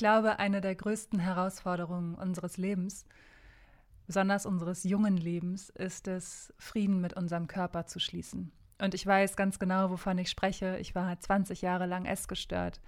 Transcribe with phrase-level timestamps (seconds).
[0.00, 3.04] glaube, eine der größten Herausforderungen unseres Lebens,
[4.06, 8.50] besonders unseres jungen Lebens, ist es, Frieden mit unserem Körper zu schließen.
[8.80, 10.78] Und ich weiß ganz genau, wovon ich spreche.
[10.78, 12.80] Ich war 20 Jahre lang essgestört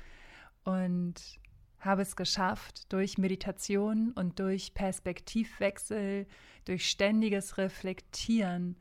[0.65, 1.39] und
[1.81, 6.27] habe es geschafft, durch Meditation und durch Perspektivwechsel,
[6.65, 8.77] durch ständiges Reflektieren,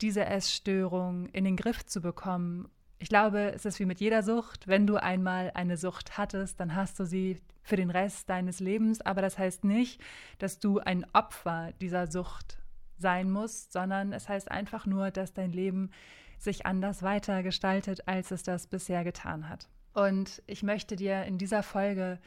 [0.00, 2.70] diese Essstörung in den Griff zu bekommen.
[3.04, 4.66] Ich glaube, es ist wie mit jeder Sucht.
[4.66, 9.02] Wenn du einmal eine Sucht hattest, dann hast du sie für den Rest deines Lebens.
[9.02, 10.00] Aber das heißt nicht,
[10.38, 12.62] dass du ein Opfer dieser Sucht
[12.96, 15.90] sein musst, sondern es heißt einfach nur, dass dein Leben
[16.38, 19.68] sich anders weiter gestaltet, als es das bisher getan hat.
[19.92, 22.18] Und ich möchte dir in dieser Folge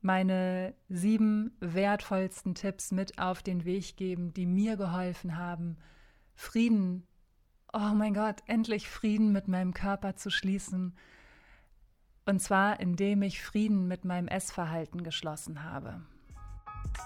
[0.00, 5.76] meine sieben wertvollsten Tipps mit auf den Weg geben, die mir geholfen haben,
[6.34, 7.06] Frieden,
[7.72, 10.94] oh mein Gott, endlich Frieden mit meinem Körper zu schließen.
[12.26, 16.02] Und zwar indem ich Frieden mit meinem Essverhalten geschlossen habe.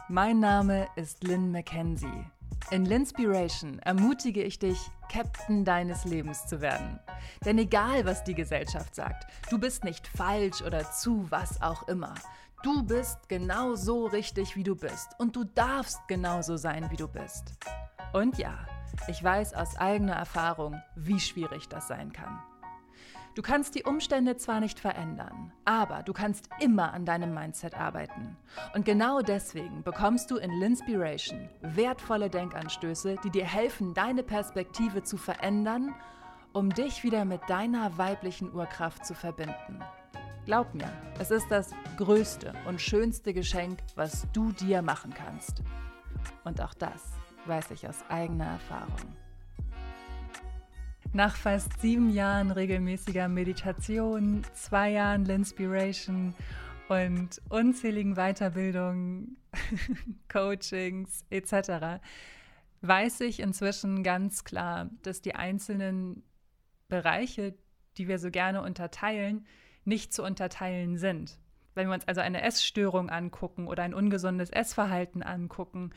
[0.09, 2.27] Mein Name ist Lynn McKenzie.
[2.71, 4.79] In Linspiration ermutige ich dich,
[5.11, 6.99] Captain deines Lebens zu werden.
[7.45, 12.15] Denn egal, was die Gesellschaft sagt, du bist nicht falsch oder zu was auch immer.
[12.63, 15.09] Du bist genau so richtig, wie du bist.
[15.19, 17.55] Und du darfst genauso sein, wie du bist.
[18.13, 18.67] Und ja,
[19.09, 22.39] ich weiß aus eigener Erfahrung, wie schwierig das sein kann.
[23.37, 28.35] Du kannst die Umstände zwar nicht verändern, aber du kannst immer an deinem Mindset arbeiten.
[28.75, 35.19] Und genau deswegen bekommst du in Linspiration wertvolle Denkanstöße, die dir helfen, deine Perspektive zu
[35.19, 35.95] verändern,
[36.55, 39.83] um dich wieder mit deiner weiblichen Urkraft zu verbinden.
[40.47, 45.63] Glaub mir, es ist das größte und schönste Geschenk, was du dir machen kannst.
[46.45, 47.16] Und auch das
[47.47, 49.17] weiß ich aus eigener Erfahrung.
[51.13, 56.35] Nach fast sieben Jahren regelmäßiger Meditation, zwei Jahren Linspiration
[56.89, 59.37] und unzähligen Weiterbildungen,
[60.29, 62.03] Coachings etc.,
[62.83, 66.23] weiß ich inzwischen ganz klar, dass die einzelnen
[66.89, 67.55] Bereiche,
[67.97, 69.47] die wir so gerne unterteilen,
[69.85, 71.39] nicht zu unterteilen sind.
[71.75, 75.91] Wenn wir uns also eine Essstörung angucken oder ein ungesundes Essverhalten angucken,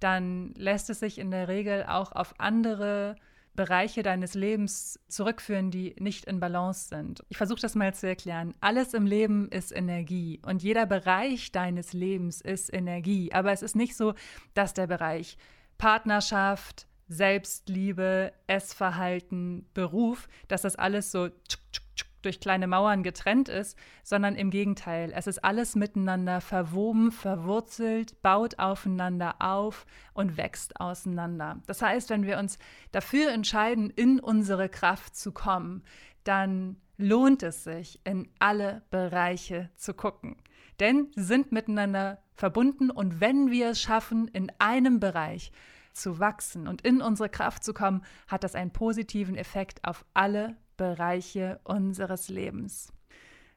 [0.00, 3.16] dann lässt es sich in der Regel auch auf andere
[3.56, 7.24] Bereiche deines Lebens zurückführen, die nicht in Balance sind.
[7.30, 8.54] Ich versuche das mal zu erklären.
[8.60, 13.32] Alles im Leben ist Energie und jeder Bereich deines Lebens ist Energie.
[13.32, 14.14] Aber es ist nicht so,
[14.54, 15.38] dass der Bereich
[15.78, 21.85] Partnerschaft, Selbstliebe, Essverhalten, Beruf, dass das alles so tschuk, tschuk,
[22.26, 25.12] durch kleine Mauern getrennt ist, sondern im Gegenteil.
[25.14, 31.62] Es ist alles miteinander verwoben, verwurzelt, baut aufeinander auf und wächst auseinander.
[31.66, 32.58] Das heißt, wenn wir uns
[32.92, 35.82] dafür entscheiden, in unsere Kraft zu kommen,
[36.24, 40.36] dann lohnt es sich, in alle Bereiche zu gucken.
[40.80, 45.52] Denn sie sind miteinander verbunden und wenn wir es schaffen, in einem Bereich
[45.92, 50.56] zu wachsen und in unsere Kraft zu kommen, hat das einen positiven Effekt auf alle
[50.76, 52.92] Bereiche unseres Lebens.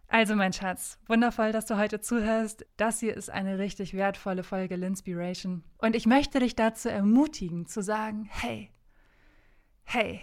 [0.07, 2.65] Also mein Schatz, wundervoll, dass du heute zuhörst.
[2.77, 5.63] Das hier ist eine richtig wertvolle Folge Linspiration.
[5.77, 8.71] Und ich möchte dich dazu ermutigen, zu sagen, hey,
[9.83, 10.19] hey,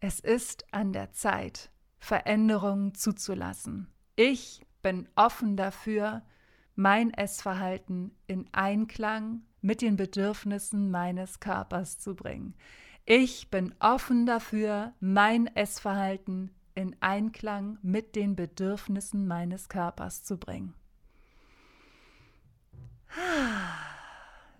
[0.00, 3.88] es ist an der Zeit, Veränderungen zuzulassen.
[4.16, 6.22] Ich bin offen dafür,
[6.74, 12.54] mein Essverhalten in Einklang mit den Bedürfnissen meines Körpers zu bringen.
[13.08, 20.74] Ich bin offen dafür, mein Essverhalten in Einklang mit den Bedürfnissen meines Körpers zu bringen.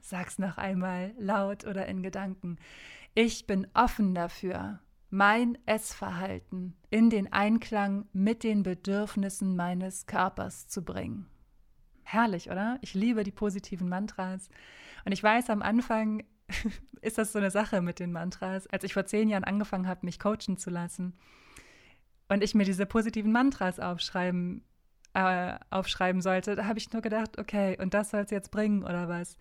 [0.00, 2.56] Sag's noch einmal laut oder in Gedanken.
[3.16, 4.78] Ich bin offen dafür,
[5.10, 11.28] mein Essverhalten in den Einklang mit den Bedürfnissen meines Körpers zu bringen.
[12.04, 12.78] Herrlich, oder?
[12.80, 14.48] Ich liebe die positiven Mantras.
[15.04, 16.22] Und ich weiß, am Anfang
[17.00, 18.66] ist das so eine Sache mit den Mantras.
[18.66, 21.14] Als ich vor zehn Jahren angefangen habe, mich coachen zu lassen
[22.28, 24.64] und ich mir diese positiven Mantras aufschreiben,
[25.14, 28.82] äh, aufschreiben sollte, da habe ich nur gedacht, okay, und das soll es jetzt bringen
[28.82, 29.36] oder was?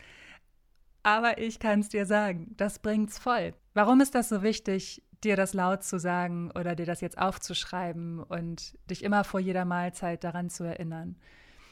[1.03, 3.53] Aber ich kann es dir sagen, das bringt's voll.
[3.73, 8.23] Warum ist das so wichtig, dir das laut zu sagen oder dir das jetzt aufzuschreiben
[8.23, 11.15] und dich immer vor jeder Mahlzeit daran zu erinnern?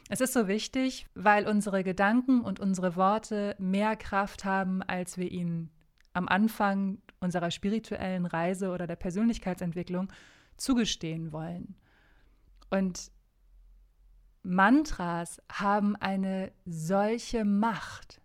[0.09, 5.31] Es ist so wichtig, weil unsere Gedanken und unsere Worte mehr Kraft haben, als wir
[5.31, 5.71] ihnen
[6.13, 10.11] am Anfang unserer spirituellen Reise oder der Persönlichkeitsentwicklung
[10.57, 11.75] zugestehen wollen.
[12.69, 13.11] Und
[14.43, 18.21] Mantras haben eine solche Macht.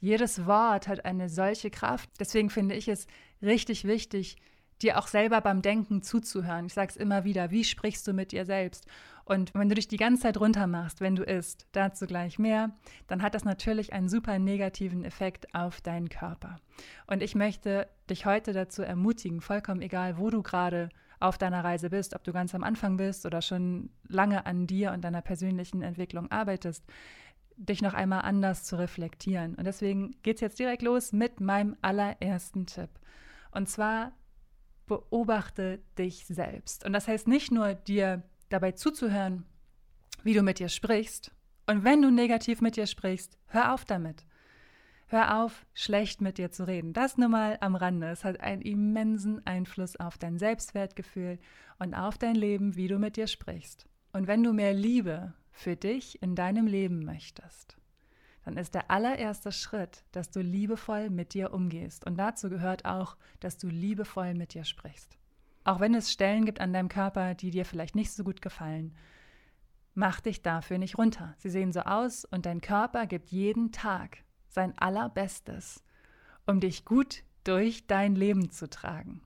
[0.00, 2.08] Jedes Wort hat eine solche Kraft.
[2.18, 3.06] Deswegen finde ich es
[3.42, 4.36] richtig wichtig,
[4.80, 6.66] dir auch selber beim Denken zuzuhören.
[6.66, 8.86] Ich sage es immer wieder, wie sprichst du mit dir selbst?
[9.28, 12.70] Und wenn du dich die ganze Zeit runter machst, wenn du isst, dazu gleich mehr,
[13.08, 16.56] dann hat das natürlich einen super negativen Effekt auf deinen Körper.
[17.06, 20.88] Und ich möchte dich heute dazu ermutigen, vollkommen egal, wo du gerade
[21.20, 24.92] auf deiner Reise bist, ob du ganz am Anfang bist oder schon lange an dir
[24.92, 26.82] und deiner persönlichen Entwicklung arbeitest,
[27.54, 29.56] dich noch einmal anders zu reflektieren.
[29.56, 32.90] Und deswegen geht es jetzt direkt los mit meinem allerersten Tipp.
[33.50, 34.12] Und zwar
[34.86, 36.86] beobachte dich selbst.
[36.86, 39.44] Und das heißt nicht nur dir dabei zuzuhören,
[40.22, 41.32] wie du mit dir sprichst.
[41.66, 44.24] Und wenn du negativ mit dir sprichst, hör auf damit.
[45.10, 46.92] Hör auf, schlecht mit dir zu reden.
[46.92, 48.08] Das nur mal am Rande.
[48.08, 51.38] Es hat einen immensen Einfluss auf dein Selbstwertgefühl
[51.78, 53.86] und auf dein Leben, wie du mit dir sprichst.
[54.12, 57.78] Und wenn du mehr Liebe für dich in deinem Leben möchtest,
[58.44, 62.06] dann ist der allererste Schritt, dass du liebevoll mit dir umgehst.
[62.06, 65.18] Und dazu gehört auch, dass du liebevoll mit dir sprichst.
[65.68, 68.96] Auch wenn es Stellen gibt an deinem Körper, die dir vielleicht nicht so gut gefallen,
[69.92, 71.34] mach dich dafür nicht runter.
[71.36, 75.84] Sie sehen so aus und dein Körper gibt jeden Tag sein Allerbestes,
[76.46, 79.20] um dich gut durch dein Leben zu tragen.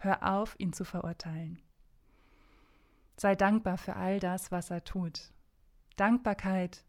[0.00, 1.62] Hör auf, ihn zu verurteilen.
[3.16, 5.32] Sei dankbar für all das, was er tut.
[5.96, 6.84] Dankbarkeit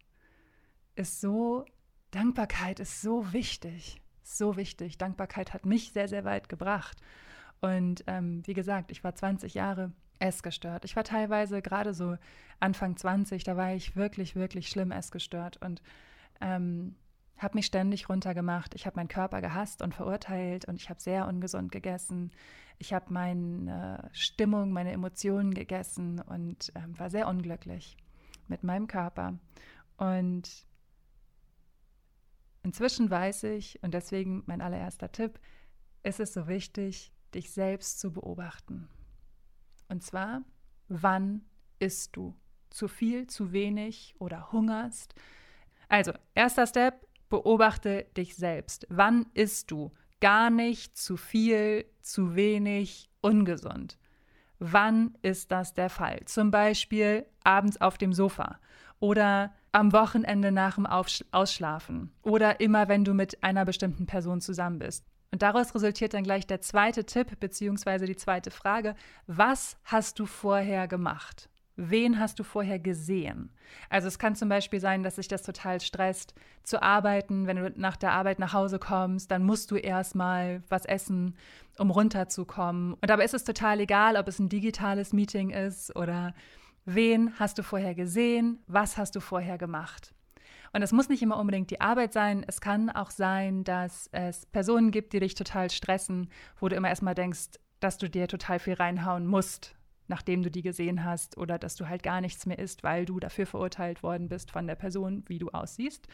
[0.96, 1.63] ist so,
[2.12, 4.98] Dankbarkeit ist so wichtig, so wichtig.
[4.98, 7.02] Dankbarkeit hat mich sehr, sehr weit gebracht.
[7.62, 10.86] Und ähm, wie gesagt, ich war 20 Jahre essgestört.
[10.86, 12.18] Ich war teilweise gerade so
[12.60, 15.58] Anfang 20, da war ich wirklich, wirklich schlimm essgestört.
[15.62, 15.81] Und
[16.42, 16.96] ähm,
[17.38, 18.75] habe mich ständig runtergemacht.
[18.75, 22.31] Ich habe meinen Körper gehasst und verurteilt und ich habe sehr ungesund gegessen.
[22.78, 27.98] Ich habe meine Stimmung, meine Emotionen gegessen und ähm, war sehr unglücklich
[28.48, 29.40] mit meinem Körper.
[29.98, 30.66] Und
[32.63, 35.40] inzwischen weiß ich, und deswegen mein allererster Tipp,
[36.04, 38.88] ist es so wichtig, dich selbst zu beobachten.
[39.89, 40.42] Und zwar,
[40.88, 41.42] wann
[41.80, 42.36] isst du?
[42.69, 45.13] Zu viel, zu wenig oder hungerst?
[45.89, 48.88] Also, erster Step, beobachte dich selbst.
[48.89, 49.92] Wann isst du?
[50.22, 53.98] Gar nicht, zu viel, zu wenig, ungesund.
[54.60, 56.22] Wann ist das der Fall?
[56.25, 58.60] Zum Beispiel abends auf dem Sofa
[59.00, 64.80] oder am Wochenende nach dem Ausschlafen oder immer, wenn du mit einer bestimmten Person zusammen
[64.80, 65.11] bist.
[65.31, 68.95] Und daraus resultiert dann gleich der zweite Tipp beziehungsweise die zweite Frage.
[69.28, 71.50] Was hast du vorher gemacht?
[71.78, 73.50] Wen hast du vorher gesehen?
[73.89, 77.48] Also es kann zum Beispiel sein, dass sich das total stresst, zu arbeiten.
[77.48, 81.36] Wenn du nach der Arbeit nach Hause kommst, dann musst du erstmal was essen,
[81.77, 82.94] um runterzukommen.
[82.94, 86.34] Und dabei ist es total egal, ob es ein digitales Meeting ist oder
[86.84, 90.13] wen hast du vorher gesehen, was hast du vorher gemacht.
[90.73, 92.45] Und es muss nicht immer unbedingt die Arbeit sein.
[92.47, 96.29] Es kann auch sein, dass es Personen gibt, die dich total stressen,
[96.59, 99.75] wo du immer erstmal denkst, dass du dir total viel reinhauen musst,
[100.07, 103.19] nachdem du die gesehen hast oder dass du halt gar nichts mehr isst, weil du
[103.19, 106.07] dafür verurteilt worden bist von der Person, wie du aussiehst.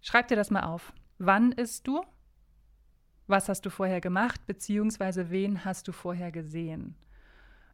[0.00, 0.94] Schreib dir das mal auf.
[1.18, 2.02] Wann isst du?
[3.26, 6.96] Was hast du vorher gemacht, beziehungsweise wen hast du vorher gesehen?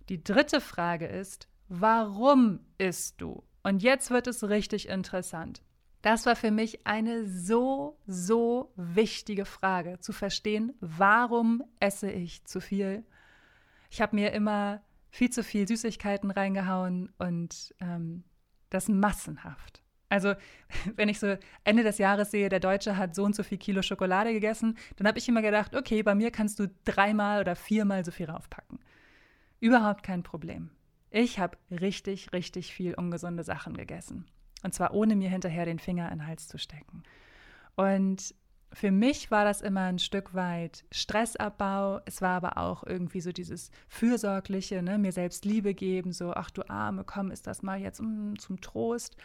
[0.09, 3.45] Die dritte Frage ist, warum isst du?
[3.65, 5.63] Und jetzt wird es richtig interessant.
[6.03, 12.61] Das war für mich eine so, so wichtige Frage, zu verstehen, warum esse ich zu
[12.61, 13.05] viel
[13.95, 18.25] ich habe mir immer viel zu viel Süßigkeiten reingehauen und ähm,
[18.71, 19.85] das massenhaft.
[20.09, 20.35] Also,
[20.97, 23.83] wenn ich so Ende des Jahres sehe, der Deutsche hat so und so viel Kilo
[23.83, 28.05] Schokolade gegessen, dann habe ich immer gedacht, okay, bei mir kannst du dreimal oder viermal
[28.05, 28.81] so viel raufpacken.
[29.61, 30.71] Überhaupt kein Problem.
[31.17, 34.27] Ich habe richtig, richtig viel ungesunde Sachen gegessen.
[34.65, 37.05] Und zwar ohne mir hinterher den Finger in den Hals zu stecken.
[37.77, 38.35] Und
[38.73, 42.01] für mich war das immer ein Stück weit Stressabbau.
[42.05, 44.99] Es war aber auch irgendwie so dieses Fürsorgliche, ne?
[44.99, 48.61] mir selbst Liebe geben, so, ach du Arme, komm, ist das mal jetzt mm, zum
[48.61, 49.17] Trost.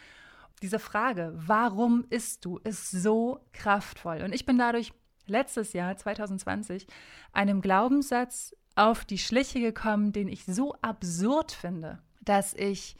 [0.62, 4.22] Diese Frage, warum isst du, ist so kraftvoll.
[4.22, 4.92] Und ich bin dadurch
[5.26, 6.86] letztes Jahr, 2020,
[7.32, 12.96] einem Glaubenssatz auf die Schliche gekommen, den ich so absurd finde, dass ich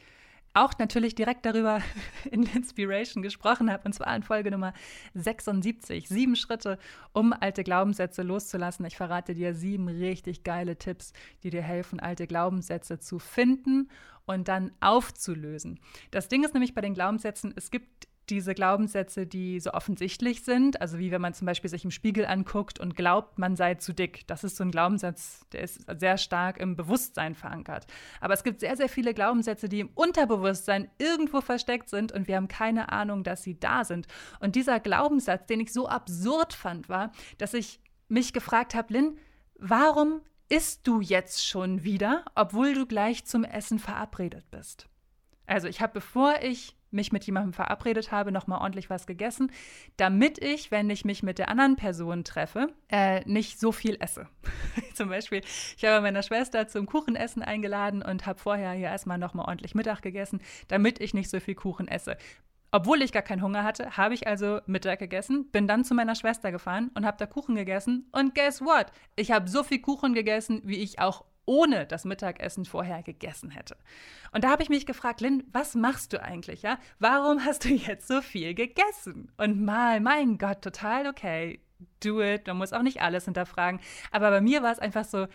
[0.53, 1.81] auch natürlich direkt darüber
[2.31, 4.73] in Inspiration gesprochen habe, und zwar in Folge Nummer
[5.13, 6.09] 76.
[6.09, 6.77] Sieben Schritte,
[7.13, 8.85] um alte Glaubenssätze loszulassen.
[8.85, 11.13] Ich verrate dir sieben richtig geile Tipps,
[11.43, 13.89] die dir helfen, alte Glaubenssätze zu finden
[14.25, 15.79] und dann aufzulösen.
[16.11, 20.79] Das Ding ist nämlich bei den Glaubenssätzen, es gibt diese Glaubenssätze, die so offensichtlich sind,
[20.79, 23.93] also wie wenn man zum Beispiel sich im Spiegel anguckt und glaubt, man sei zu
[23.93, 24.25] dick.
[24.27, 27.87] Das ist so ein Glaubenssatz, der ist sehr stark im Bewusstsein verankert.
[28.19, 32.37] Aber es gibt sehr, sehr viele Glaubenssätze, die im Unterbewusstsein irgendwo versteckt sind und wir
[32.37, 34.07] haben keine Ahnung, dass sie da sind.
[34.39, 39.17] Und dieser Glaubenssatz, den ich so absurd fand, war, dass ich mich gefragt habe, Lynn,
[39.57, 44.90] warum isst du jetzt schon wieder, obwohl du gleich zum Essen verabredet bist?
[45.45, 49.51] Also ich habe, bevor ich mich mit jemandem verabredet habe, noch mal ordentlich was gegessen,
[49.97, 54.27] damit ich, wenn ich mich mit der anderen Person treffe, äh, nicht so viel esse.
[54.93, 55.41] zum Beispiel,
[55.77, 59.75] ich habe meiner Schwester zum Kuchenessen eingeladen und habe vorher hier erstmal noch mal ordentlich
[59.75, 62.17] Mittag gegessen, damit ich nicht so viel Kuchen esse.
[62.73, 66.15] Obwohl ich gar keinen Hunger hatte, habe ich also Mittag gegessen, bin dann zu meiner
[66.15, 68.07] Schwester gefahren und habe da Kuchen gegessen.
[68.13, 68.85] Und guess what?
[69.17, 73.75] Ich habe so viel Kuchen gegessen, wie ich auch ohne das Mittagessen vorher gegessen hätte.
[74.31, 76.79] Und da habe ich mich gefragt, Lynn, was machst du eigentlich, ja?
[76.97, 79.29] Warum hast du jetzt so viel gegessen?
[79.35, 81.59] Und mal, mein Gott, total okay.
[81.99, 82.47] Do it.
[82.47, 83.81] Man muss auch nicht alles hinterfragen.
[84.11, 85.27] Aber bei mir war es einfach so,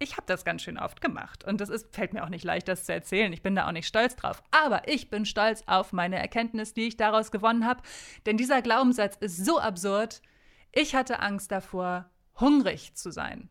[0.00, 1.44] ich habe das ganz schön oft gemacht.
[1.44, 3.32] Und das ist, fällt mir auch nicht leicht, das zu erzählen.
[3.32, 4.42] Ich bin da auch nicht stolz drauf.
[4.50, 7.82] Aber ich bin stolz auf meine Erkenntnis, die ich daraus gewonnen habe.
[8.26, 10.22] Denn dieser Glaubenssatz ist so absurd.
[10.72, 13.48] Ich hatte Angst davor, hungrig zu sein.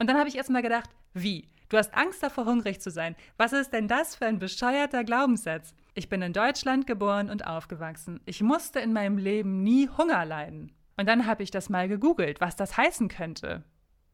[0.00, 1.48] Und dann habe ich erst mal gedacht, wie?
[1.68, 3.16] Du hast Angst davor, hungrig zu sein.
[3.36, 5.74] Was ist denn das für ein bescheuerter Glaubenssatz?
[5.94, 8.20] Ich bin in Deutschland geboren und aufgewachsen.
[8.26, 10.72] Ich musste in meinem Leben nie Hunger leiden.
[10.96, 13.64] Und dann habe ich das mal gegoogelt, was das heißen könnte.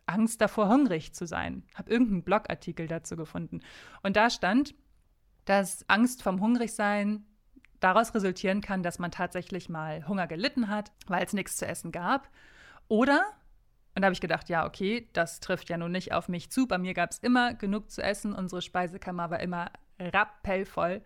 [0.07, 1.65] Angst davor, hungrig zu sein.
[1.75, 3.61] Habe irgendeinen Blogartikel dazu gefunden.
[4.03, 4.75] Und da stand,
[5.45, 7.25] dass Angst vom Hungrigsein
[7.81, 11.93] daraus resultieren kann, dass man tatsächlich mal Hunger gelitten hat, weil es nichts zu essen
[11.93, 12.29] gab.
[12.89, 13.25] Oder
[13.95, 16.69] und da habe ich gedacht, ja, okay, das trifft ja nun nicht auf mich zu.
[16.69, 18.35] Bei mir gab es immer genug zu essen.
[18.35, 21.03] Unsere Speisekammer war immer rappellvoll.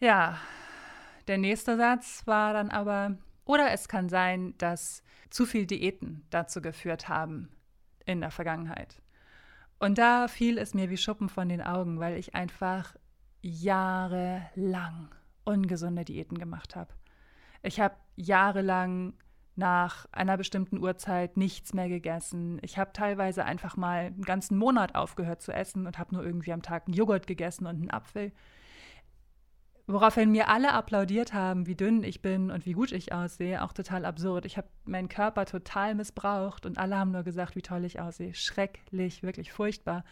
[0.00, 0.38] Ja,
[1.26, 6.62] der nächste Satz war dann aber, oder es kann sein, dass zu viel Diäten dazu
[6.62, 7.50] geführt haben
[8.06, 9.02] in der Vergangenheit.
[9.78, 12.96] Und da fiel es mir wie Schuppen von den Augen, weil ich einfach
[13.42, 16.92] jahrelang ungesunde Diäten gemacht habe.
[17.62, 19.14] Ich habe jahrelang
[19.58, 22.58] nach einer bestimmten Uhrzeit nichts mehr gegessen.
[22.62, 26.52] Ich habe teilweise einfach mal einen ganzen Monat aufgehört zu essen und habe nur irgendwie
[26.52, 28.32] am Tag einen Joghurt gegessen und einen Apfel.
[29.88, 33.72] Woraufhin mir alle applaudiert haben, wie dünn ich bin und wie gut ich aussehe, auch
[33.72, 34.44] total absurd.
[34.44, 38.34] Ich habe meinen Körper total missbraucht und alle haben nur gesagt, wie toll ich aussehe.
[38.34, 40.04] Schrecklich, wirklich furchtbar.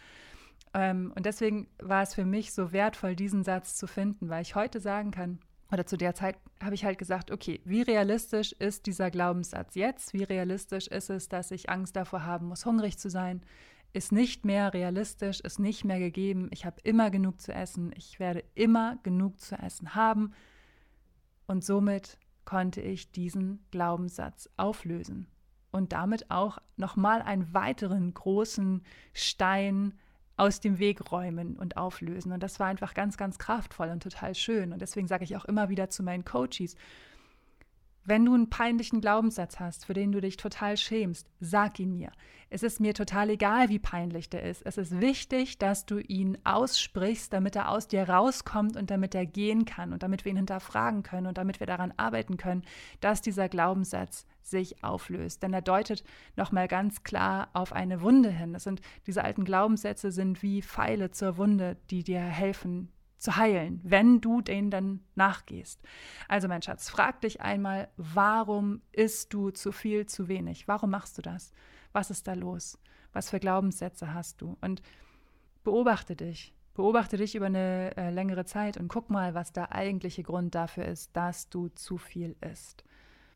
[0.73, 4.55] Ähm, und deswegen war es für mich so wertvoll, diesen Satz zu finden, weil ich
[4.55, 5.39] heute sagen kann,
[5.71, 10.13] oder zu der Zeit habe ich halt gesagt, okay, wie realistisch ist dieser Glaubenssatz jetzt?
[10.13, 13.41] Wie realistisch ist es, dass ich Angst davor haben muss, hungrig zu sein?
[13.93, 16.49] Ist nicht mehr realistisch, ist nicht mehr gegeben.
[16.51, 17.91] Ich habe immer genug zu essen.
[17.95, 20.33] Ich werde immer genug zu essen haben.
[21.47, 25.27] Und somit konnte ich diesen Glaubenssatz auflösen
[25.71, 28.83] und damit auch nochmal einen weiteren großen
[29.13, 29.93] Stein
[30.37, 32.31] aus dem Weg räumen und auflösen.
[32.31, 34.71] Und das war einfach ganz, ganz kraftvoll und total schön.
[34.71, 36.75] Und deswegen sage ich auch immer wieder zu meinen Coaches,
[38.07, 42.11] wenn du einen peinlichen Glaubenssatz hast, für den du dich total schämst, sag ihn mir.
[42.49, 44.65] Es ist mir total egal, wie peinlich der ist.
[44.65, 49.25] Es ist wichtig, dass du ihn aussprichst, damit er aus dir rauskommt und damit er
[49.25, 52.63] gehen kann und damit wir ihn hinterfragen können und damit wir daran arbeiten können,
[53.01, 55.43] dass dieser Glaubenssatz sich auflöst.
[55.43, 56.05] Denn er deutet
[56.37, 58.53] nochmal ganz klar auf eine Wunde hin.
[58.53, 63.79] Das sind diese alten Glaubenssätze sind wie Pfeile zur Wunde, die dir helfen, zu heilen,
[63.83, 65.81] wenn du denen dann nachgehst.
[66.27, 70.67] Also mein Schatz, frag dich einmal, warum isst du zu viel, zu wenig?
[70.67, 71.51] Warum machst du das?
[71.93, 72.77] Was ist da los?
[73.13, 74.57] Was für Glaubenssätze hast du?
[74.61, 74.81] Und
[75.63, 76.53] beobachte dich.
[76.75, 80.85] Beobachte dich über eine äh, längere Zeit und guck mal, was der eigentliche Grund dafür
[80.85, 82.83] ist, dass du zu viel isst.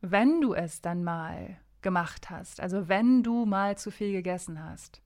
[0.01, 5.01] Wenn du es dann mal gemacht hast, also wenn du mal zu viel gegessen hast,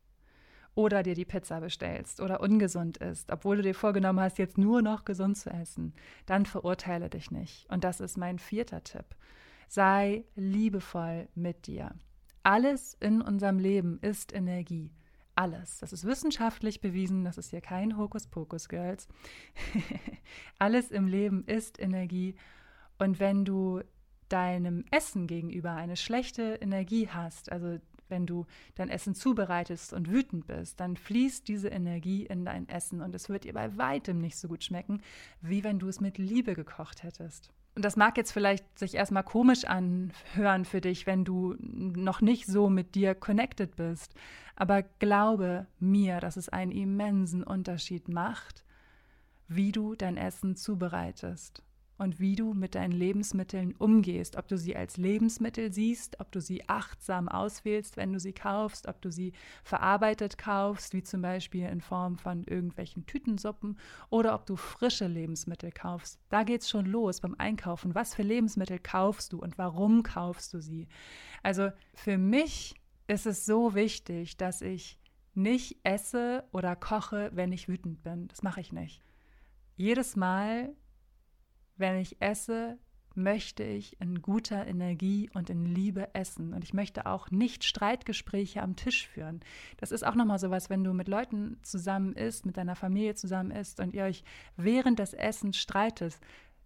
[0.75, 4.82] oder dir die Pizza bestellst oder ungesund ist, obwohl du dir vorgenommen hast, jetzt nur
[4.82, 5.94] noch gesund zu essen,
[6.25, 7.65] dann verurteile dich nicht.
[7.72, 9.05] Und das ist mein vierter Tipp.
[9.67, 11.91] Sei liebevoll mit dir.
[12.44, 14.91] Alles in unserem Leben ist Energie.
[15.34, 15.79] Alles.
[15.79, 17.24] Das ist wissenschaftlich bewiesen.
[17.24, 19.08] Das ist hier kein Hokuspokus, Girls.
[20.60, 22.36] Alles im Leben ist Energie.
[23.00, 23.82] Und wenn du
[24.29, 27.79] deinem Essen gegenüber eine schlechte Energie hast, also
[28.10, 28.46] wenn du
[28.76, 33.30] dein Essen zubereitest und wütend bist, dann fließt diese Energie in dein Essen und es
[33.30, 35.02] wird dir bei weitem nicht so gut schmecken,
[35.42, 37.52] wie wenn du es mit Liebe gekocht hättest.
[37.76, 42.48] Und das mag jetzt vielleicht sich erstmal komisch anhören für dich, wenn du noch nicht
[42.48, 44.14] so mit dir connected bist.
[44.56, 48.64] Aber glaube mir, dass es einen immensen Unterschied macht,
[49.50, 51.64] wie du dein Essen zubereitest
[51.98, 56.42] und wie du mit deinen Lebensmitteln umgehst, ob du sie als Lebensmittel siehst, ob du
[56.42, 59.34] sie achtsam auswählst, wenn du sie kaufst, ob du sie
[59.64, 63.78] verarbeitet kaufst, wie zum Beispiel in Form von irgendwelchen Tütensuppen,
[64.10, 66.20] oder ob du frische Lebensmittel kaufst.
[66.30, 67.96] Da geht es schon los beim Einkaufen.
[67.96, 70.88] Was für Lebensmittel kaufst du und warum kaufst du sie?
[71.44, 72.75] Also für mich
[73.08, 75.00] ist es so wichtig, dass ich
[75.34, 78.28] nicht esse oder koche, wenn ich wütend bin.
[78.28, 79.02] Das mache ich nicht.
[79.75, 80.74] Jedes Mal,
[81.77, 82.77] wenn ich esse,
[83.15, 86.53] möchte ich in guter Energie und in Liebe essen.
[86.53, 89.39] Und ich möchte auch nicht Streitgespräche am Tisch führen.
[89.77, 93.51] Das ist auch nochmal sowas, wenn du mit Leuten zusammen isst, mit deiner Familie zusammen
[93.51, 94.24] isst und ihr euch
[94.58, 96.20] während des Essens streitet,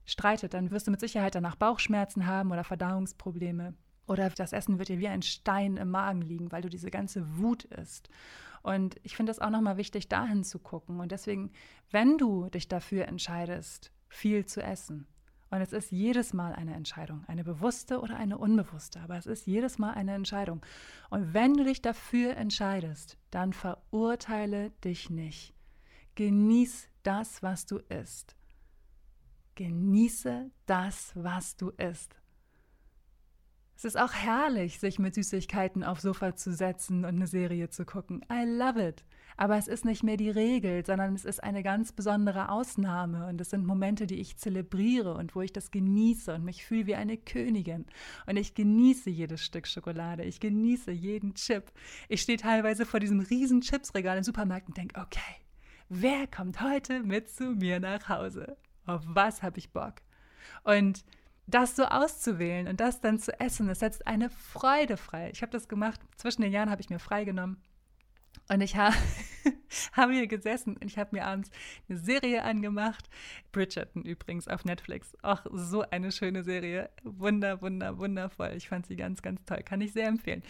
[0.06, 3.76] streitet, dann wirst du mit Sicherheit danach Bauchschmerzen haben oder Verdauungsprobleme.
[4.08, 7.38] Oder das Essen wird dir wie ein Stein im Magen liegen, weil du diese ganze
[7.38, 8.10] Wut isst.
[8.64, 11.00] Und ich finde es auch nochmal wichtig, dahin zu gucken.
[11.00, 11.52] Und deswegen,
[11.92, 15.08] wenn du dich dafür entscheidest, viel zu essen,
[15.52, 19.48] und es ist jedes Mal eine Entscheidung, eine bewusste oder eine unbewusste, aber es ist
[19.48, 20.62] jedes Mal eine Entscheidung.
[21.10, 25.56] Und wenn du dich dafür entscheidest, dann verurteile dich nicht.
[26.16, 28.36] Genieß das, was du isst.
[29.56, 32.16] Genieße das, was du isst.
[33.80, 37.86] Es ist auch herrlich, sich mit Süßigkeiten aufs Sofa zu setzen und eine Serie zu
[37.86, 38.26] gucken.
[38.30, 39.06] I love it.
[39.38, 43.28] Aber es ist nicht mehr die Regel, sondern es ist eine ganz besondere Ausnahme.
[43.28, 46.88] Und es sind Momente, die ich zelebriere und wo ich das genieße und mich fühle
[46.88, 47.86] wie eine Königin.
[48.26, 50.26] Und ich genieße jedes Stück Schokolade.
[50.26, 51.72] Ich genieße jeden Chip.
[52.10, 55.38] Ich stehe teilweise vor diesem riesen Chipsregal im Supermarkt und denke, okay,
[55.88, 58.58] wer kommt heute mit zu mir nach Hause?
[58.86, 60.02] Auf was habe ich Bock?
[60.66, 61.06] Und
[61.50, 65.30] das so auszuwählen und das dann zu essen, das setzt eine Freude frei.
[65.32, 66.00] Ich habe das gemacht.
[66.18, 67.62] Zwischen den Jahren habe ich mir freigenommen
[68.50, 68.92] und ich ha
[69.94, 71.52] habe hier gesessen und ich habe mir abends
[71.88, 73.10] eine Serie angemacht.
[73.52, 75.16] Bridgerton übrigens auf Netflix.
[75.22, 76.90] Auch so eine schöne Serie.
[77.04, 78.54] Wunder, wunder, wundervoll.
[78.56, 79.62] Ich fand sie ganz, ganz toll.
[79.64, 80.44] Kann ich sehr empfehlen.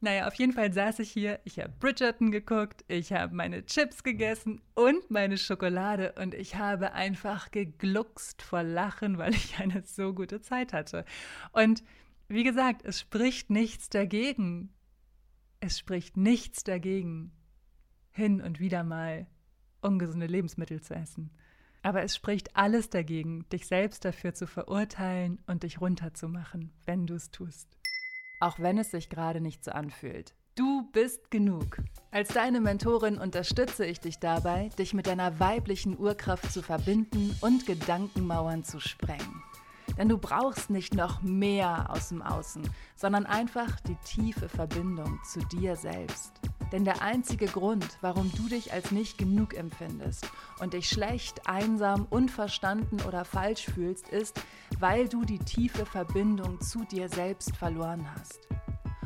[0.00, 1.40] Naja, auf jeden Fall saß ich hier.
[1.44, 2.84] Ich habe Bridgerton geguckt.
[2.88, 6.14] Ich habe meine Chips gegessen und meine Schokolade.
[6.20, 11.04] Und ich habe einfach gegluckst vor Lachen, weil ich eine so gute Zeit hatte.
[11.52, 11.84] Und
[12.28, 14.70] wie gesagt, es spricht nichts dagegen.
[15.66, 17.32] Es spricht nichts dagegen,
[18.10, 19.26] hin und wieder mal
[19.80, 21.30] ungesunde Lebensmittel zu essen.
[21.82, 27.14] Aber es spricht alles dagegen, dich selbst dafür zu verurteilen und dich runterzumachen, wenn du
[27.14, 27.78] es tust.
[28.40, 30.34] Auch wenn es sich gerade nicht so anfühlt.
[30.54, 31.78] Du bist genug.
[32.10, 37.64] Als deine Mentorin unterstütze ich dich dabei, dich mit deiner weiblichen Urkraft zu verbinden und
[37.64, 39.42] Gedankenmauern zu sprengen.
[39.96, 45.40] Denn du brauchst nicht noch mehr aus dem Außen, sondern einfach die tiefe Verbindung zu
[45.40, 46.32] dir selbst.
[46.72, 50.28] Denn der einzige Grund, warum du dich als nicht genug empfindest
[50.58, 54.40] und dich schlecht, einsam, unverstanden oder falsch fühlst, ist,
[54.80, 58.48] weil du die tiefe Verbindung zu dir selbst verloren hast.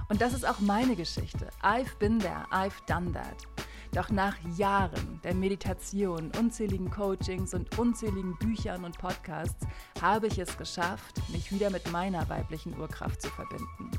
[0.09, 1.49] Und das ist auch meine Geschichte.
[1.63, 3.47] I've been there, I've done that.
[3.93, 9.67] Doch nach Jahren der Meditation, unzähligen Coachings und unzähligen Büchern und Podcasts
[10.01, 13.91] habe ich es geschafft, mich wieder mit meiner weiblichen Urkraft zu verbinden.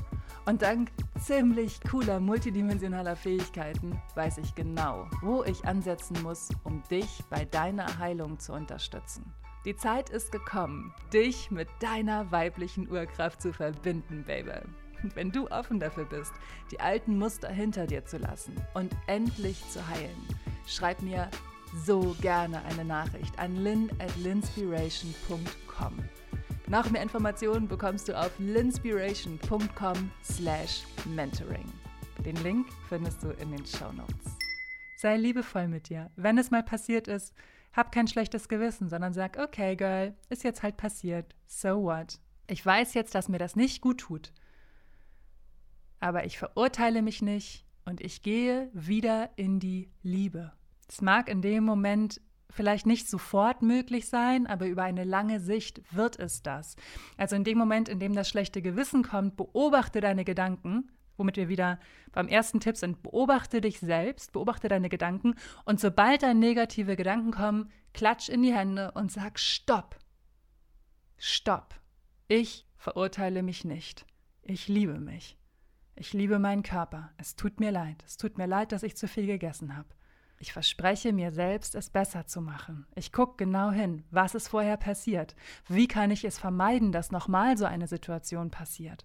[0.46, 7.22] Und dank ziemlich cooler multidimensionaler Fähigkeiten weiß ich genau, wo ich ansetzen muss, um dich
[7.28, 9.32] bei deiner Heilung zu unterstützen.
[9.64, 14.60] Die Zeit ist gekommen, dich mit deiner weiblichen Urkraft zu verbinden, Baby.
[15.14, 16.32] wenn du offen dafür bist,
[16.70, 20.26] die alten Muster hinter dir zu lassen und endlich zu heilen,
[20.66, 21.30] schreib mir
[21.84, 25.92] so gerne eine Nachricht an lynn at linspiration.com.
[26.66, 30.84] Noch mehr Informationen bekommst du auf linspiration.com slash
[31.14, 31.66] mentoring.
[32.24, 34.36] Den Link findest du in den Show Notes.
[34.96, 36.10] Sei liebevoll mit dir.
[36.16, 37.34] Wenn es mal passiert ist,
[37.72, 41.34] hab kein schlechtes Gewissen, sondern sag, okay, Girl, ist jetzt halt passiert.
[41.46, 42.20] So what?
[42.46, 44.32] Ich weiß jetzt, dass mir das nicht gut tut
[46.00, 50.52] aber ich verurteile mich nicht und ich gehe wieder in die Liebe.
[50.88, 55.82] Es mag in dem Moment vielleicht nicht sofort möglich sein, aber über eine lange Sicht
[55.94, 56.76] wird es das.
[57.16, 61.48] Also in dem Moment, in dem das schlechte Gewissen kommt, beobachte deine Gedanken, womit wir
[61.48, 61.78] wieder
[62.12, 65.34] beim ersten Tipp sind, beobachte dich selbst, beobachte deine Gedanken
[65.64, 69.96] und sobald da negative Gedanken kommen, klatsch in die Hände und sag Stopp.
[71.18, 71.74] Stopp.
[72.26, 74.06] Ich verurteile mich nicht.
[74.42, 75.39] Ich liebe mich.
[76.00, 77.10] Ich liebe meinen Körper.
[77.18, 78.02] Es tut mir leid.
[78.06, 79.90] Es tut mir leid, dass ich zu viel gegessen habe.
[80.38, 82.86] Ich verspreche mir selbst, es besser zu machen.
[82.94, 85.36] Ich gucke genau hin, was ist vorher passiert.
[85.68, 89.04] Wie kann ich es vermeiden, dass nochmal so eine Situation passiert?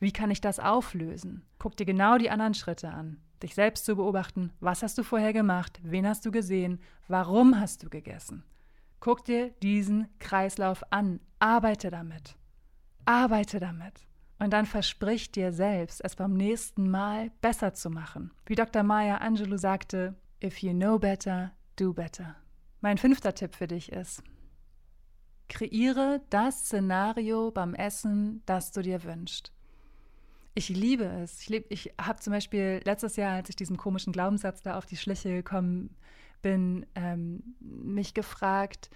[0.00, 1.46] Wie kann ich das auflösen?
[1.58, 3.22] Guck dir genau die anderen Schritte an.
[3.42, 6.78] Dich selbst zu beobachten, was hast du vorher gemacht, wen hast du gesehen,
[7.08, 8.44] warum hast du gegessen.
[9.00, 12.36] Guck dir diesen Kreislauf an, arbeite damit.
[13.06, 14.06] Arbeite damit.
[14.38, 18.32] Und dann versprich dir selbst, es beim nächsten Mal besser zu machen.
[18.46, 18.82] Wie Dr.
[18.82, 22.36] Maya Angelou sagte, if you know better, do better.
[22.80, 24.22] Mein fünfter Tipp für dich ist,
[25.48, 29.52] kreiere das Szenario beim Essen, das du dir wünschst.
[30.54, 31.40] Ich liebe es.
[31.40, 34.86] Ich, lieb, ich habe zum Beispiel letztes Jahr, als ich diesem komischen Glaubenssatz da auf
[34.86, 35.96] die Schliche gekommen
[36.42, 38.90] bin, ähm, mich gefragt,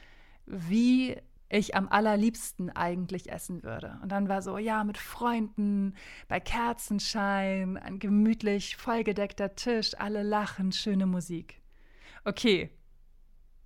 [0.46, 1.16] wie
[1.48, 3.98] ich am allerliebsten eigentlich essen würde.
[4.02, 5.94] Und dann war so, ja, mit Freunden,
[6.28, 11.62] bei Kerzenschein, ein gemütlich vollgedeckter Tisch, alle lachen, schöne Musik.
[12.24, 12.70] Okay,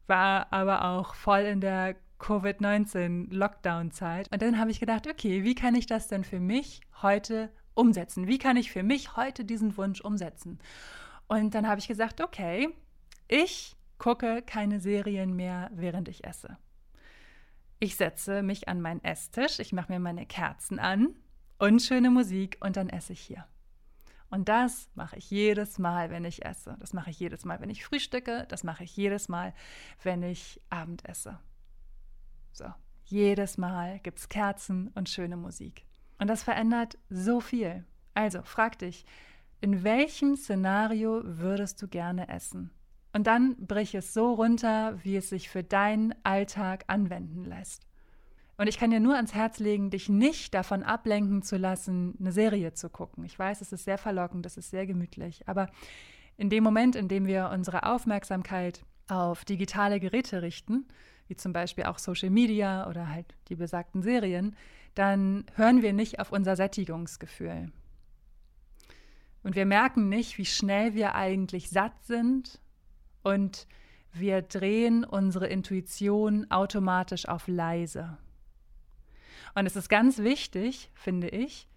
[0.06, 4.30] war aber auch voll in der Covid-19-Lockdown-Zeit.
[4.32, 8.28] Und dann habe ich gedacht, okay, wie kann ich das denn für mich heute umsetzen?
[8.28, 10.60] Wie kann ich für mich heute diesen Wunsch umsetzen?
[11.26, 12.68] Und dann habe ich gesagt, okay,
[13.26, 16.56] ich gucke keine Serien mehr, während ich esse.
[17.82, 21.16] Ich setze mich an meinen Esstisch, ich mache mir meine Kerzen an
[21.58, 23.44] und schöne Musik und dann esse ich hier.
[24.30, 26.76] Und das mache ich jedes Mal, wenn ich esse.
[26.78, 28.46] Das mache ich jedes Mal, wenn ich frühstücke.
[28.48, 29.52] Das mache ich jedes Mal,
[30.04, 31.40] wenn ich Abend esse.
[32.52, 32.66] So,
[33.02, 35.84] jedes Mal gibt es Kerzen und schöne Musik.
[36.18, 37.84] Und das verändert so viel.
[38.14, 39.04] Also frag dich,
[39.60, 42.70] in welchem Szenario würdest du gerne essen?
[43.12, 47.86] Und dann brich es so runter, wie es sich für deinen Alltag anwenden lässt.
[48.56, 52.32] Und ich kann dir nur ans Herz legen, dich nicht davon ablenken zu lassen, eine
[52.32, 53.24] Serie zu gucken.
[53.24, 55.68] Ich weiß, es ist sehr verlockend, es ist sehr gemütlich, aber
[56.36, 60.86] in dem Moment, in dem wir unsere Aufmerksamkeit auf digitale Geräte richten,
[61.28, 64.56] wie zum Beispiel auch Social Media oder halt die besagten Serien,
[64.94, 67.72] dann hören wir nicht auf unser Sättigungsgefühl.
[69.42, 72.60] Und wir merken nicht, wie schnell wir eigentlich satt sind
[73.22, 73.66] und
[74.12, 78.18] wir drehen unsere Intuition automatisch auf leise.
[79.54, 81.68] Und es ist ganz wichtig, finde ich,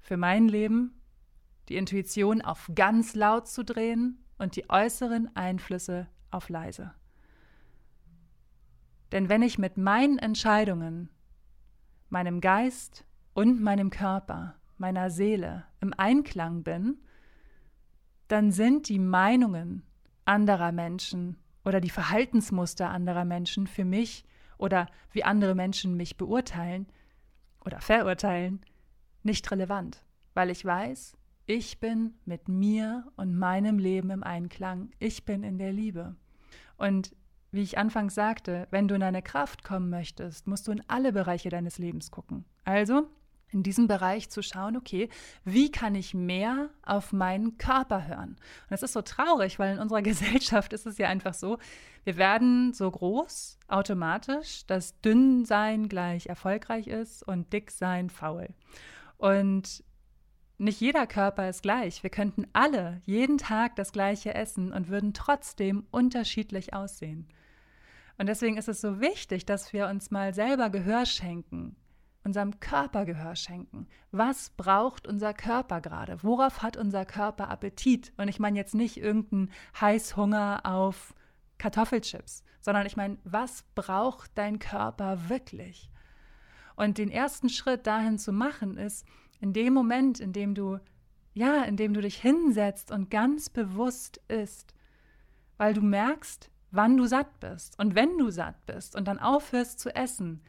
[0.00, 1.00] für mein Leben,
[1.68, 6.92] die Intuition auf ganz laut zu drehen und die äußeren Einflüsse auf leise.
[9.12, 11.08] Denn wenn ich mit meinen Entscheidungen,
[12.08, 16.98] meinem Geist und meinem Körper, meiner Seele im Einklang bin,
[18.28, 19.84] dann sind die Meinungen
[20.32, 24.24] anderer Menschen oder die Verhaltensmuster anderer Menschen für mich
[24.56, 26.86] oder wie andere Menschen mich beurteilen
[27.64, 28.64] oder verurteilen
[29.22, 35.26] nicht relevant, weil ich weiß, ich bin mit mir und meinem Leben im Einklang, ich
[35.26, 36.16] bin in der Liebe.
[36.78, 37.14] Und
[37.50, 41.12] wie ich anfangs sagte, wenn du in deine Kraft kommen möchtest, musst du in alle
[41.12, 42.46] Bereiche deines Lebens gucken.
[42.64, 43.06] Also
[43.52, 45.08] in diesem Bereich zu schauen, okay,
[45.44, 48.30] wie kann ich mehr auf meinen Körper hören?
[48.30, 51.58] Und das ist so traurig, weil in unserer Gesellschaft ist es ja einfach so,
[52.04, 58.48] wir werden so groß automatisch, dass dünn sein gleich erfolgreich ist und dick sein faul.
[59.18, 59.84] Und
[60.58, 62.02] nicht jeder Körper ist gleich.
[62.02, 67.28] Wir könnten alle jeden Tag das gleiche essen und würden trotzdem unterschiedlich aussehen.
[68.18, 71.76] Und deswegen ist es so wichtig, dass wir uns mal selber Gehör schenken
[72.24, 73.86] unserem Körper Gehör schenken.
[74.10, 76.22] Was braucht unser Körper gerade?
[76.22, 78.12] Worauf hat unser Körper Appetit?
[78.16, 81.14] Und ich meine jetzt nicht irgendeinen Heißhunger auf
[81.58, 85.90] Kartoffelchips, sondern ich meine, was braucht dein Körper wirklich?
[86.76, 89.06] Und den ersten Schritt dahin zu machen ist,
[89.40, 90.78] in dem Moment, in dem du,
[91.34, 94.74] ja, in dem du dich hinsetzt und ganz bewusst isst,
[95.56, 97.78] weil du merkst, wann du satt bist.
[97.78, 100.42] Und wenn du satt bist und dann aufhörst zu essen,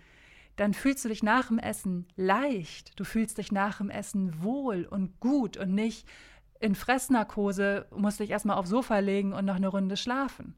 [0.56, 3.00] dann fühlst du dich nach dem Essen leicht.
[3.00, 6.08] Du fühlst dich nach dem Essen wohl und gut und nicht
[6.60, 10.56] in Fressnarkose, musst dich erstmal aufs Sofa legen und noch eine Runde schlafen.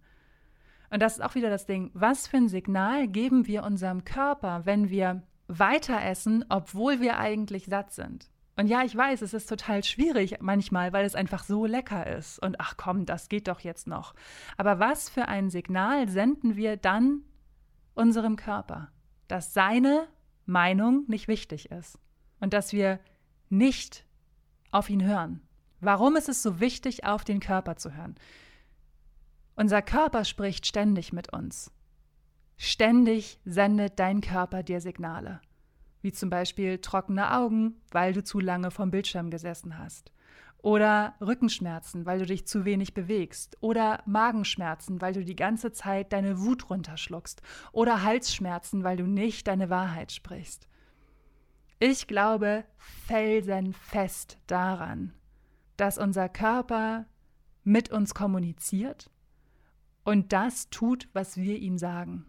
[0.92, 1.90] Und das ist auch wieder das Ding.
[1.94, 7.66] Was für ein Signal geben wir unserem Körper, wenn wir weiter essen, obwohl wir eigentlich
[7.66, 8.30] satt sind?
[8.58, 12.40] Und ja, ich weiß, es ist total schwierig manchmal, weil es einfach so lecker ist.
[12.40, 14.14] Und ach komm, das geht doch jetzt noch.
[14.58, 17.24] Aber was für ein Signal senden wir dann
[17.96, 18.92] unserem Körper?
[19.28, 20.08] Dass seine
[20.46, 22.00] Meinung nicht wichtig ist
[22.40, 23.00] und dass wir
[23.50, 24.06] nicht
[24.72, 25.42] auf ihn hören.
[25.80, 28.16] Warum ist es so wichtig, auf den Körper zu hören?
[29.56, 31.72] Unser Körper spricht ständig mit uns.
[32.58, 35.42] Ständig sendet dein Körper dir Signale,
[36.02, 40.12] wie zum Beispiel trockene Augen, weil du zu lange vom Bildschirm gesessen hast.
[40.65, 43.56] Oder Rückenschmerzen, weil du dich zu wenig bewegst.
[43.62, 47.43] Oder Magenschmerzen, weil du die ganze Zeit deine Wut runterschluckst.
[47.71, 50.67] Oder Halsschmerzen, weil du nicht deine Wahrheit sprichst.
[51.78, 55.13] Ich glaube felsenfest daran,
[55.78, 57.06] dass unser Körper
[57.63, 59.12] mit uns kommuniziert
[60.04, 62.25] und das tut, was wir ihm sagen.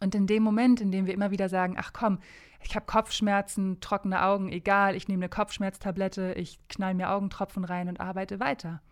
[0.00, 2.18] Und in dem Moment, in dem wir immer wieder sagen, ach komm,
[2.60, 7.88] ich habe Kopfschmerzen, trockene Augen, egal, ich nehme eine Kopfschmerztablette, ich knall mir Augentropfen rein
[7.88, 8.82] und arbeite weiter.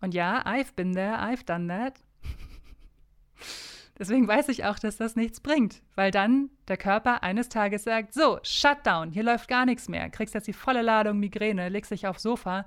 [0.00, 2.00] Und ja, I've been there, I've done that.
[3.98, 8.12] Deswegen weiß ich auch, dass das nichts bringt, weil dann der Körper eines Tages sagt,
[8.12, 12.06] so, Shutdown, hier läuft gar nichts mehr, kriegst jetzt die volle Ladung Migräne, legst dich
[12.06, 12.66] aufs Sofa,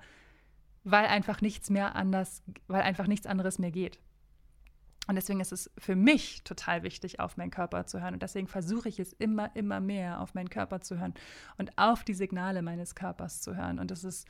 [0.84, 4.00] weil einfach nichts mehr anders, weil einfach nichts anderes mehr geht.
[5.10, 8.14] Und deswegen ist es für mich total wichtig, auf meinen Körper zu hören.
[8.14, 11.16] Und deswegen versuche ich es immer, immer mehr, auf meinen Körper zu hören
[11.58, 13.80] und auf die Signale meines Körpers zu hören.
[13.80, 14.28] Und das ist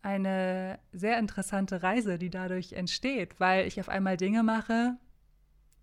[0.00, 4.96] eine sehr interessante Reise, die dadurch entsteht, weil ich auf einmal Dinge mache,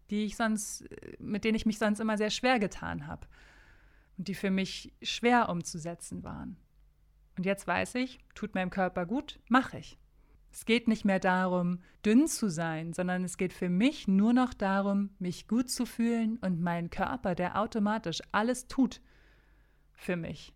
[0.09, 0.83] die ich sonst,
[1.19, 3.27] mit denen ich mich sonst immer sehr schwer getan habe
[4.17, 6.57] und die für mich schwer umzusetzen waren.
[7.37, 9.99] Und jetzt weiß ich, tut meinem Körper gut, mache ich.
[10.55, 14.53] Es geht nicht mehr darum, dünn zu sein, sondern es geht für mich nur noch
[14.53, 19.01] darum, mich gut zu fühlen und meinen Körper, der automatisch alles tut
[19.91, 20.53] für mich.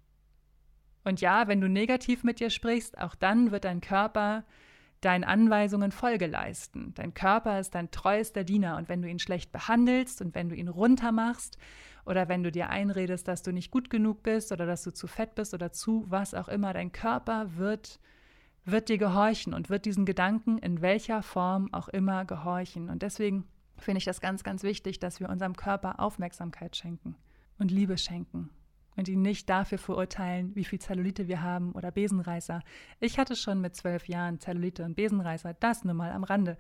[1.04, 4.46] Und ja, wenn du negativ mit dir sprichst, auch dann wird dein Körper
[5.02, 6.94] deinen Anweisungen Folge leisten.
[6.96, 10.56] Dein Körper ist dein treuester Diener und wenn du ihn schlecht behandelst und wenn du
[10.56, 11.58] ihn runtermachst
[12.06, 15.08] oder wenn du dir einredest, dass du nicht gut genug bist oder dass du zu
[15.08, 18.00] fett bist oder zu was auch immer, dein Körper wird
[18.72, 22.90] wird dir gehorchen und wird diesen Gedanken in welcher Form auch immer gehorchen.
[22.90, 23.46] Und deswegen
[23.78, 27.16] finde ich das ganz, ganz wichtig, dass wir unserem Körper Aufmerksamkeit schenken
[27.58, 28.50] und Liebe schenken
[28.96, 32.62] und ihn nicht dafür verurteilen, wie viel Zellulite wir haben oder Besenreißer.
[33.00, 36.58] Ich hatte schon mit zwölf Jahren Zellulite und Besenreißer, das nur mal am Rande.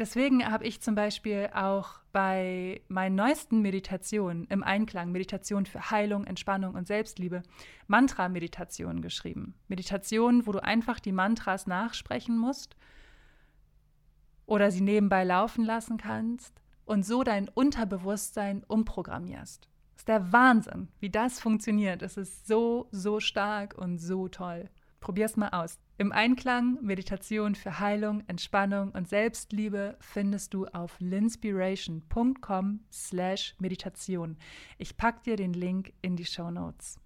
[0.00, 6.24] Deswegen habe ich zum Beispiel auch bei meinen neuesten Meditationen im Einklang, Meditation für Heilung,
[6.24, 7.42] Entspannung und Selbstliebe,
[7.86, 9.54] Mantra-Meditationen geschrieben.
[9.68, 12.76] Meditationen, wo du einfach die Mantras nachsprechen musst
[14.46, 19.68] oder sie nebenbei laufen lassen kannst und so dein Unterbewusstsein umprogrammierst.
[19.92, 22.00] Das ist der Wahnsinn, wie das funktioniert.
[22.00, 24.70] Es ist so, so stark und so toll.
[24.98, 25.78] Probier's mal aus.
[26.00, 34.38] Im Einklang Meditation für Heilung, Entspannung und Selbstliebe findest du auf linspiration.com slash Meditation.
[34.78, 36.98] Ich pack dir den Link in die Show Notes.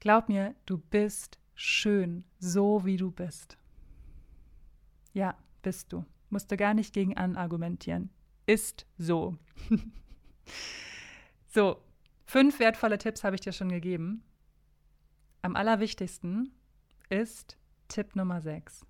[0.00, 3.56] Glaub mir, du bist schön, so wie du bist.
[5.12, 6.04] Ja, bist du.
[6.28, 8.10] Musst du gar nicht gegen anargumentieren.
[8.46, 9.36] Ist so.
[11.46, 11.76] so,
[12.24, 14.24] fünf wertvolle Tipps habe ich dir schon gegeben.
[15.40, 16.52] Am allerwichtigsten
[17.10, 17.59] ist
[17.90, 18.86] Tipp Nummer 6.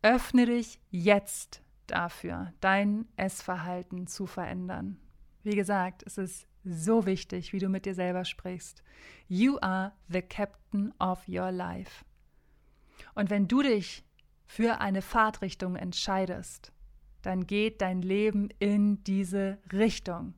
[0.00, 4.98] Öffne dich jetzt dafür, dein Essverhalten zu verändern.
[5.42, 8.82] Wie gesagt, es ist so wichtig, wie du mit dir selber sprichst.
[9.28, 12.04] You are the captain of your life.
[13.14, 14.04] Und wenn du dich
[14.46, 16.72] für eine Fahrtrichtung entscheidest,
[17.22, 20.34] dann geht dein Leben in diese Richtung.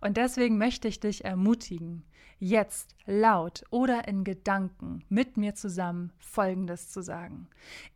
[0.00, 2.04] Und deswegen möchte ich dich ermutigen,
[2.38, 7.48] jetzt laut oder in Gedanken mit mir zusammen Folgendes zu sagen.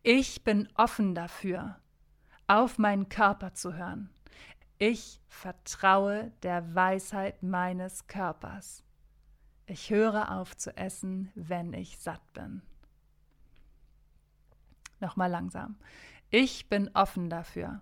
[0.03, 1.79] Ich bin offen dafür,
[2.47, 4.09] auf meinen Körper zu hören.
[4.77, 8.83] Ich vertraue der Weisheit meines Körpers.
[9.65, 12.61] Ich höre auf zu essen, wenn ich satt bin.
[14.99, 15.75] Nochmal langsam.
[16.29, 17.81] Ich bin offen dafür,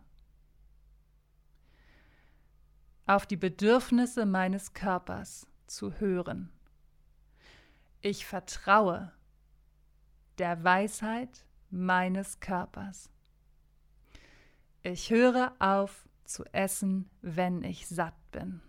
[3.06, 6.52] auf die Bedürfnisse meines Körpers zu hören.
[8.02, 9.12] Ich vertraue
[10.38, 13.10] der Weisheit meines Körpers.
[14.82, 18.62] Ich höre auf zu essen, wenn ich satt bin.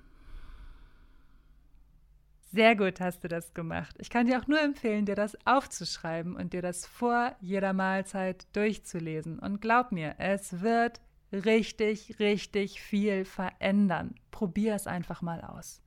[2.53, 3.97] Sehr gut hast du das gemacht.
[3.99, 8.47] Ich kann dir auch nur empfehlen, dir das aufzuschreiben und dir das vor jeder Mahlzeit
[8.55, 9.40] durchzulesen.
[9.40, 11.01] Und glaub mir, es wird
[11.35, 14.14] richtig, richtig viel verändern.
[14.31, 15.83] Probier es einfach mal aus.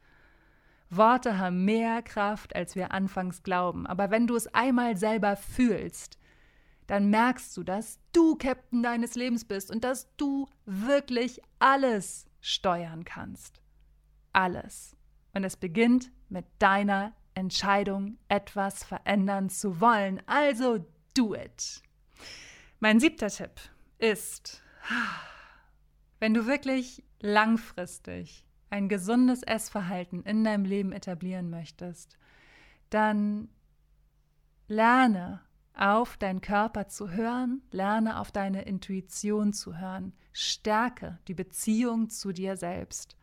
[0.90, 3.88] Worte haben mehr Kraft, als wir anfangs glauben.
[3.88, 6.18] Aber wenn du es einmal selber fühlst,
[6.88, 13.04] dann merkst du, dass du Captain deines Lebens bist und dass du wirklich alles steuern
[13.04, 13.62] kannst.
[14.32, 14.96] Alles.
[15.34, 20.22] Und es beginnt mit deiner Entscheidung, etwas verändern zu wollen.
[20.26, 21.82] Also do it.
[22.80, 23.52] Mein siebter Tipp
[23.98, 24.64] ist,
[26.20, 32.18] wenn du wirklich langfristig ein gesundes Essverhalten in deinem Leben etablieren möchtest,
[32.90, 33.50] dann
[34.68, 35.42] lerne
[35.74, 42.34] auf deinen Körper zu hören, lerne auf deine Intuition zu hören, stärke die Beziehung zu
[42.34, 43.16] dir selbst.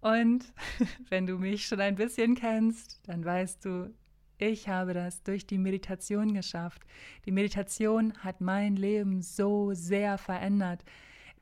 [0.00, 0.52] Und
[1.08, 3.94] wenn du mich schon ein bisschen kennst, dann weißt du,
[4.36, 6.82] ich habe das durch die Meditation geschafft.
[7.24, 10.84] Die Meditation hat mein Leben so sehr verändert.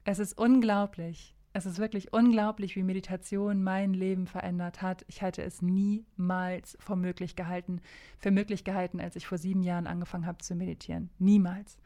[0.05, 5.05] Es ist unglaublich, es ist wirklich unglaublich, wie Meditation mein Leben verändert hat.
[5.07, 7.81] Ich hätte es niemals für möglich gehalten,
[8.19, 11.11] für möglich gehalten, als ich vor sieben Jahren angefangen habe zu meditieren.
[11.19, 11.77] Niemals.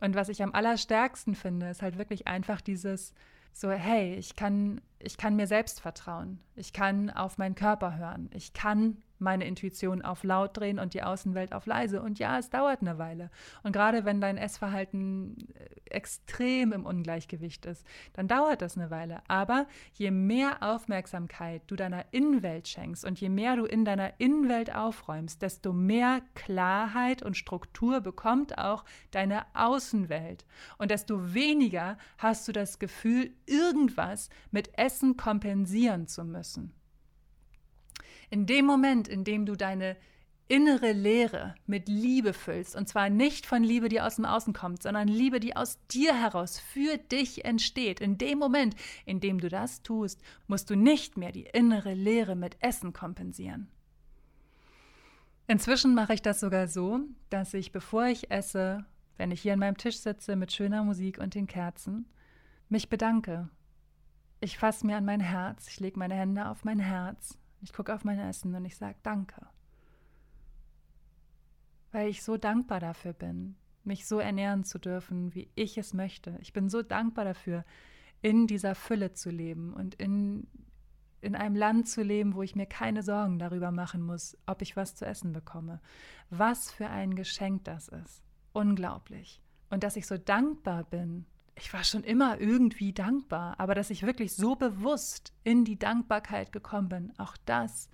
[0.00, 3.12] Und was ich am allerstärksten finde, ist halt wirklich einfach dieses
[3.52, 6.40] So, hey, ich kann, ich kann mir selbst vertrauen.
[6.54, 8.30] Ich kann auf meinen Körper hören.
[8.32, 12.02] Ich kann meine Intuition auf laut drehen und die Außenwelt auf leise.
[12.02, 13.30] Und ja, es dauert eine Weile.
[13.62, 19.22] Und gerade wenn dein Essverhalten äh, extrem im Ungleichgewicht ist, dann dauert das eine Weile.
[19.28, 24.74] Aber je mehr Aufmerksamkeit du deiner Innenwelt schenkst und je mehr du in deiner Innenwelt
[24.74, 30.44] aufräumst, desto mehr Klarheit und Struktur bekommt auch deine Außenwelt.
[30.78, 36.72] Und desto weniger hast du das Gefühl, irgendwas mit Essen kompensieren zu müssen.
[38.30, 39.96] In dem Moment, in dem du deine
[40.48, 44.82] innere Leere mit Liebe füllst, und zwar nicht von Liebe, die aus dem Außen kommt,
[44.82, 48.00] sondern Liebe, die aus dir heraus für dich entsteht.
[48.00, 48.74] In dem Moment,
[49.06, 53.68] in dem du das tust, musst du nicht mehr die innere Leere mit Essen kompensieren.
[55.46, 57.00] Inzwischen mache ich das sogar so,
[57.30, 58.84] dass ich, bevor ich esse,
[59.16, 62.06] wenn ich hier an meinem Tisch sitze mit schöner Musik und den Kerzen,
[62.68, 63.48] mich bedanke.
[64.42, 67.94] Ich fasse mir an mein Herz, ich lege meine Hände auf mein Herz ich gucke
[67.94, 69.46] auf mein Essen und ich sage Danke.
[71.92, 76.36] Weil ich so dankbar dafür bin, mich so ernähren zu dürfen, wie ich es möchte.
[76.40, 77.64] Ich bin so dankbar dafür,
[78.20, 80.46] in dieser Fülle zu leben und in,
[81.20, 84.76] in einem Land zu leben, wo ich mir keine Sorgen darüber machen muss, ob ich
[84.76, 85.80] was zu essen bekomme.
[86.30, 88.22] Was für ein Geschenk das ist.
[88.52, 89.40] Unglaublich.
[89.70, 91.26] Und dass ich so dankbar bin
[91.62, 96.50] ich war schon immer irgendwie dankbar, aber dass ich wirklich so bewusst in die Dankbarkeit
[96.50, 97.88] gekommen bin, auch das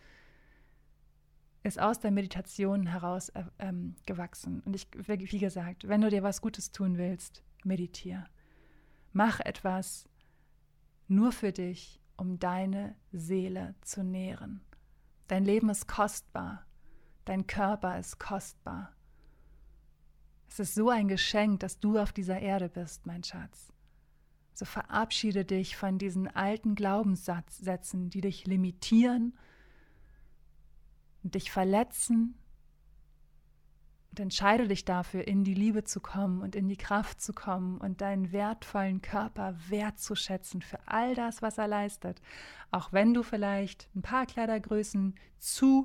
[1.62, 4.62] ist aus der Meditation heraus äh, ähm, gewachsen.
[4.64, 8.24] Und ich, wie gesagt, wenn du dir was Gutes tun willst, meditiere.
[9.12, 10.08] Mach etwas
[11.06, 14.62] nur für dich, um deine Seele zu nähren.
[15.26, 16.64] Dein Leben ist kostbar.
[17.26, 18.94] Dein Körper ist kostbar.
[20.48, 23.72] Es ist so ein Geschenk, dass du auf dieser Erde bist, mein Schatz.
[24.54, 29.38] So verabschiede dich von diesen alten Glaubenssätzen, die dich limitieren
[31.22, 32.34] und dich verletzen.
[34.10, 37.78] Und entscheide dich dafür, in die Liebe zu kommen und in die Kraft zu kommen
[37.78, 42.20] und deinen wertvollen Körper wertzuschätzen für all das, was er leistet.
[42.72, 45.84] Auch wenn du vielleicht ein paar Kleidergrößen zu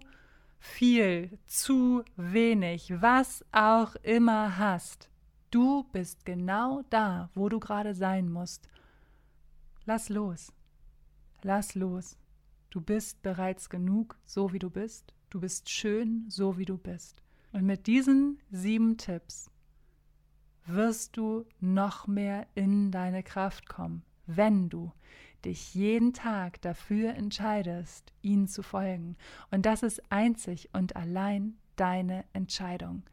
[0.63, 5.10] viel, zu wenig, was auch immer hast.
[5.52, 8.69] Du bist genau da, wo du gerade sein musst.
[9.86, 10.54] Lass los.
[11.41, 12.17] Lass los.
[12.69, 15.13] Du bist bereits genug, so wie du bist.
[15.30, 17.21] Du bist schön, so wie du bist.
[17.52, 19.52] Und mit diesen sieben Tipps
[20.65, 24.93] wirst du noch mehr in deine Kraft kommen, wenn du
[25.45, 29.15] dich jeden Tag dafür entscheidest, ihnen zu folgen.
[29.51, 33.03] Und das ist einzig und allein deine Entscheidung.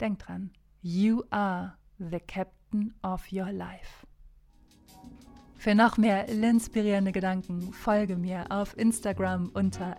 [0.00, 0.50] Denk dran,
[0.82, 4.06] you are the captain of your life.
[5.60, 9.94] Für noch mehr inspirierende Gedanken folge mir auf Instagram unter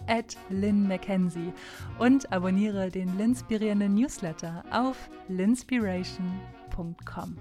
[0.49, 1.53] @linmckenzie
[1.99, 7.37] und abonniere den Linspirierenden Newsletter auf linspiration.com.